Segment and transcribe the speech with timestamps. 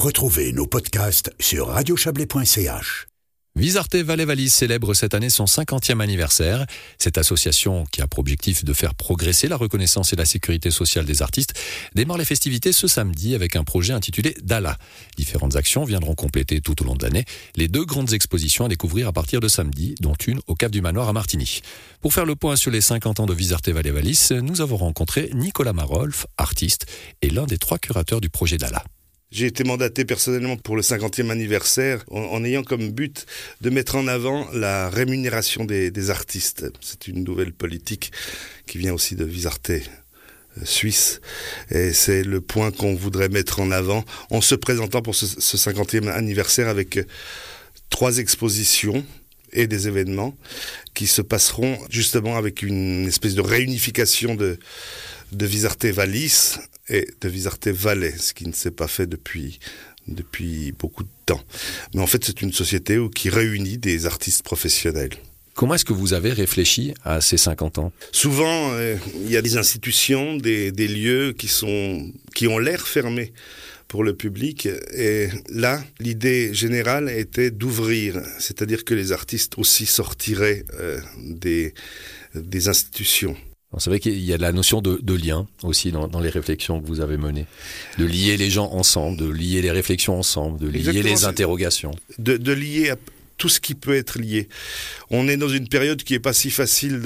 [0.00, 3.06] Retrouvez nos podcasts sur radiochablais.ch.
[3.54, 6.64] Visarte Valais Valise célèbre cette année son 50e anniversaire.
[6.96, 11.04] Cette association, qui a pour objectif de faire progresser la reconnaissance et la sécurité sociale
[11.04, 11.52] des artistes,
[11.94, 14.78] démarre les festivités ce samedi avec un projet intitulé Dala.
[15.18, 19.06] Différentes actions viendront compléter tout au long de l'année les deux grandes expositions à découvrir
[19.06, 21.60] à partir de samedi, dont une au Cap du Manoir à Martigny.
[22.00, 25.28] Pour faire le point sur les 50 ans de Visarte Valais Valise, nous avons rencontré
[25.34, 26.86] Nicolas Marolf, artiste,
[27.20, 28.82] et l'un des trois curateurs du projet Dala.
[29.30, 33.26] J'ai été mandaté personnellement pour le 50e anniversaire en, ayant comme but
[33.60, 36.66] de mettre en avant la rémunération des, artistes.
[36.80, 38.10] C'est une nouvelle politique
[38.66, 39.80] qui vient aussi de Visarte euh,
[40.64, 41.20] suisse.
[41.70, 46.08] Et c'est le point qu'on voudrait mettre en avant en se présentant pour ce, 50e
[46.08, 47.04] anniversaire avec euh,
[47.88, 49.06] trois expositions
[49.52, 50.36] et des événements
[50.92, 54.58] qui se passeront justement avec une espèce de réunification de,
[55.32, 56.58] de Visarte Valis
[56.88, 59.60] et de Visarte Valais, ce qui ne s'est pas fait depuis,
[60.08, 61.42] depuis beaucoup de temps.
[61.94, 65.12] Mais en fait, c'est une société qui réunit des artistes professionnels.
[65.54, 67.92] Comment est-ce que vous avez réfléchi à ces 50 ans?
[68.12, 72.86] Souvent, euh, il y a des institutions, des, des lieux qui, sont, qui ont l'air
[72.86, 73.32] fermés
[73.86, 74.68] pour le public.
[74.94, 81.74] Et là, l'idée générale était d'ouvrir, c'est-à-dire que les artistes aussi sortiraient euh, des,
[82.34, 83.36] des institutions.
[83.78, 87.00] C'est vrai qu'il y a la notion de, lien aussi dans, les réflexions que vous
[87.00, 87.46] avez menées,
[87.98, 91.92] de lier les gens ensemble, de lier les réflexions ensemble, de lier les interrogations.
[92.18, 92.92] De, de, lier
[93.36, 94.48] tout ce qui peut être lié.
[95.08, 97.00] On est dans une période qui n'est pas si facile,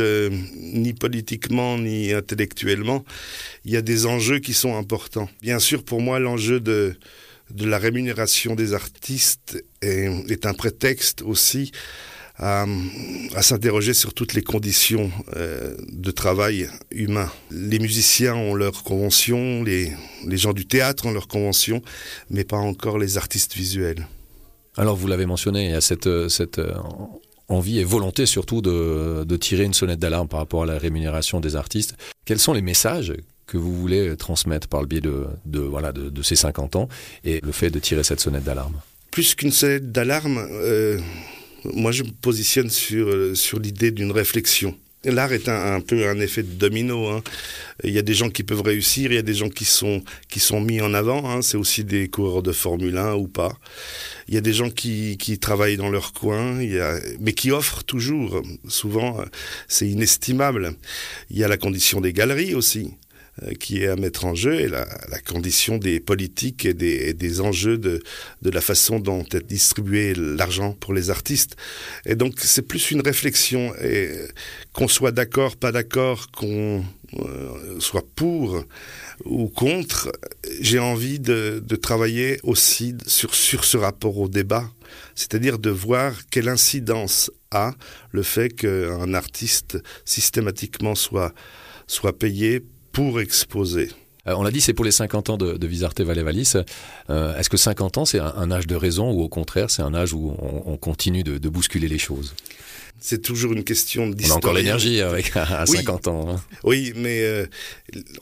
[0.57, 3.05] ni politiquement, ni intellectuellement.
[3.67, 5.29] Il y a des enjeux qui sont importants.
[5.43, 6.97] Bien sûr, pour moi, l'enjeu de,
[7.51, 11.73] de la rémunération des artistes est, est un prétexte aussi
[12.37, 12.67] à,
[13.41, 17.31] s'interroger sur toutes les conditions euh, de travail humain.
[17.51, 19.93] Les musiciens ont leurs conventions, les,
[20.27, 21.83] les gens du théâtre ont leurs conventions,
[22.31, 24.09] mais pas encore les artistes visuels.
[24.77, 26.75] Alors vous l'avez mentionné, il y a cette, cette euh,
[27.49, 31.41] envie et volonté surtout de, de tirer une sonnette d'alarme par rapport à la rémunération
[31.41, 31.95] des artistes.
[32.25, 33.13] Quels sont les messages
[33.47, 36.89] que vous voulez transmettre par le biais de, de voilà, de, de, ces 50 ans
[37.25, 38.81] et le fait de tirer cette sonnette d'alarme?
[39.11, 40.99] Plus qu'une sonnette d'alarme, euh,
[41.73, 44.77] moi, je me positionne sur, euh, sur l'idée d'une réflexion.
[45.05, 47.09] L'art est un, peu un effet de domino.
[47.09, 47.23] Hein.
[47.83, 50.03] Il y a des gens qui peuvent réussir, il y a des gens qui sont,
[50.31, 51.31] qui sont mis en avant.
[51.31, 51.43] Hein.
[51.43, 53.59] C'est aussi des coureurs de Formule 1 ou pas.
[54.29, 56.59] Il y a des gens qui, qui travaillent dans leur coin,
[57.21, 58.41] mais qui offrent toujours.
[58.67, 59.23] Souvent,
[59.69, 60.73] c'est inestimable.
[61.29, 62.93] Il y a la condition des galeries aussi.
[63.43, 67.09] Euh, qui est à mettre en jeu et la, la condition des politiques et des,
[67.09, 68.01] et des enjeux de,
[68.43, 71.57] de, la façon dont est distribué l'argent pour les artistes.
[72.07, 74.13] Et donc c'est plus une réflexion et
[74.73, 76.85] qu'on soit d'accord, pas d'accord, qu'on
[77.19, 78.65] euh, soit pour
[79.25, 80.13] ou contre,
[80.61, 84.71] j'ai envie de, de, travailler aussi sur, sur ce rapport au débat,
[85.17, 87.75] c'est-à-dire de voir quelle incidence a
[88.13, 91.35] le fait qu'un artiste systématiquement soit,
[91.89, 92.63] soit payé
[92.95, 93.91] pour exposer.
[94.27, 96.25] Euh, on l'a dit, c'est pour les 50 ans de, de Visarte Valle
[97.11, 99.93] Euh, Est-ce que 50 ans, c'est un, âge de raison ou au contraire, c'est un
[99.93, 102.35] âge où on, on continue de, bousculer les choses?
[103.01, 104.39] C'est toujours une question d'histoire.
[104.39, 106.13] On a encore l'énergie avec à 50 oui.
[106.13, 106.31] ans.
[106.31, 106.43] Hein.
[106.63, 107.47] Oui, mais euh,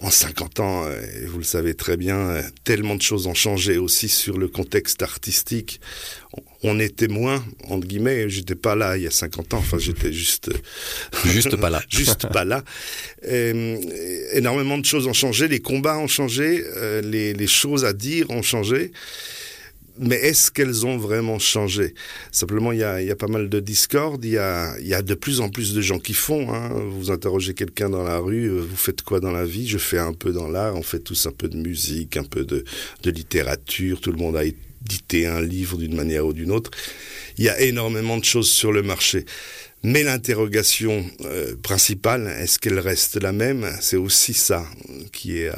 [0.00, 3.78] en 50 ans, euh, vous le savez très bien, euh, tellement de choses ont changé
[3.78, 5.80] aussi sur le contexte artistique.
[6.62, 10.12] On, est témoin, entre guillemets, j'étais pas là il y a 50 ans, enfin j'étais
[10.12, 10.50] juste...
[11.26, 11.82] juste pas là.
[11.88, 12.64] juste pas là.
[13.28, 13.76] Euh,
[14.32, 18.30] énormément de choses ont changé, les combats ont changé, euh, les, les choses à dire
[18.30, 18.92] ont changé
[19.98, 21.94] mais est-ce qu'elles ont vraiment changé?
[22.30, 25.74] Simplement, il y, a, pas mal de discorde, il y a, de plus en plus
[25.74, 26.52] de gens qui font.
[26.52, 26.70] Hein.
[26.90, 29.68] Vous interrogez quelqu'un dans la rue, euh, vous faites quoi dans la vie?
[29.68, 32.44] Je fais un peu dans l'art, on fait tous un peu de musique, un peu
[32.44, 32.64] de,
[33.04, 36.70] littérature, tout le monde a édité un livre d'une manière ou d'une autre.
[37.36, 39.24] Il y a énormément de choses sur le marché.
[39.84, 43.68] Mais l'interrogation euh, principale, est-ce qu'elle reste la même?
[43.80, 44.64] C'est aussi ça
[45.12, 45.50] qui est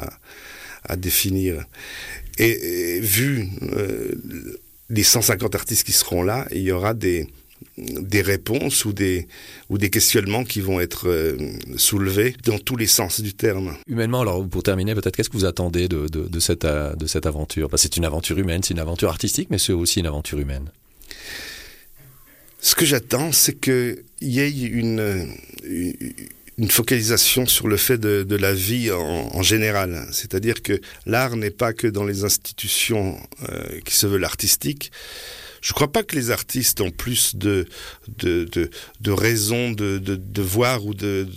[0.87, 1.65] à définir.
[2.37, 4.13] Et, et vu euh,
[4.89, 7.27] les 150 artistes qui seront là, il y aura des,
[7.77, 9.27] des réponses ou des,
[9.69, 11.37] ou des questionnements qui vont être euh,
[11.77, 13.75] soulevés dans tous les sens du terme.
[13.87, 17.25] Humainement, alors pour terminer, peut-être qu'est-ce que vous attendez de, de, de, cette, de cette
[17.25, 17.69] aventure?
[17.77, 20.69] C'est une aventure humaine, c'est une aventure artistique, mais c'est aussi une aventure humaine.
[22.59, 25.29] Ce que j'attends, c'est qu'il y ait une,
[25.63, 26.13] une
[26.57, 30.07] une focalisation sur le fait de, la vie en, général.
[30.11, 33.19] C'est-à-dire que l'art n'est pas que dans les institutions
[33.49, 34.91] euh, qui se veulent artistiques.
[35.61, 37.65] Je ne crois pas que les artistes ont plus de,
[38.19, 38.69] de, de,
[39.01, 41.27] de raisons de, de, voir ou de,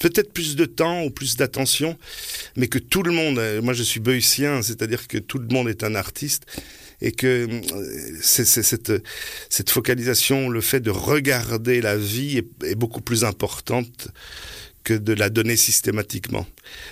[0.00, 1.96] peut-être plus de temps ou plus d'attention,
[2.56, 5.84] mais que tout le monde, moi je suis beutien, c'est-à-dire que tout le monde est
[5.84, 6.46] un artiste
[7.02, 8.92] et que euh, c'est, cette,
[9.48, 14.08] cette focalisation, le fait de regarder la vie est, beaucoup plus importante
[14.84, 16.46] que de la donner systématiquement.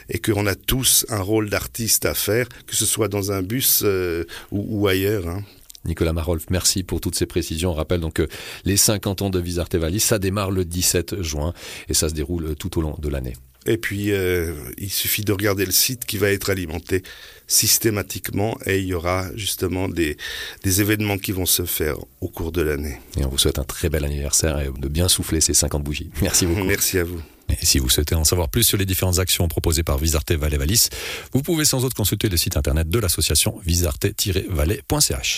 [0.09, 3.83] Et qu'on a tous un rôle d'artiste à faire, que ce soit dans un bus
[3.85, 5.29] euh, ou, ou, ailleurs.
[5.29, 5.43] Hein.
[5.85, 7.71] Nicolas Marolf, merci pour toutes ces précisions.
[7.71, 8.29] On rappelle donc que
[8.65, 11.55] les 50 ans de Visarte Vallis, ça démarre le 17 juin
[11.89, 13.35] et ça se déroule tout au long de l'année.
[13.67, 17.03] Et puis, euh, il suffit de regarder le site qui va être alimenté
[17.47, 20.17] systématiquement et il y aura justement des,
[20.65, 23.01] des événements qui vont se faire au cours de l'année.
[23.19, 26.11] Et on vous souhaite un très bel anniversaire et de bien souffler ces 50 bougies.
[26.23, 26.65] Merci beaucoup.
[26.65, 27.21] Merci à vous.
[27.51, 30.59] Et si vous souhaitez en savoir plus sur les différentes actions proposées par Visarte Valais
[30.59, 30.91] Valis,
[31.33, 35.37] vous pouvez sans autre consulter le site internet de l'association visarte-valais.ch.